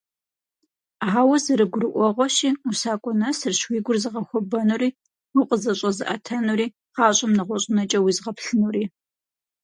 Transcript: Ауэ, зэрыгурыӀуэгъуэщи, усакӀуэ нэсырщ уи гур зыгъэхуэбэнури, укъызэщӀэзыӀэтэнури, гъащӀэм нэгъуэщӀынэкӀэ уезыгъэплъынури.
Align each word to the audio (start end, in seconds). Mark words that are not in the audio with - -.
Ауэ, 1.17 1.35
зэрыгурыӀуэгъуэщи, 1.43 2.49
усакӀуэ 2.69 3.13
нэсырщ 3.19 3.61
уи 3.69 3.79
гур 3.85 3.97
зыгъэхуэбэнури, 4.03 4.89
укъызэщӀэзыӀэтэнури, 5.39 6.67
гъащӀэм 6.95 7.31
нэгъуэщӀынэкӀэ 7.37 7.99
уезыгъэплъынури. 8.01 8.83